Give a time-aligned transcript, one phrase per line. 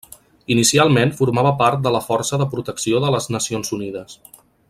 [0.53, 4.19] Inicialment formava part de la Força de Protecció de les Nacions Unides.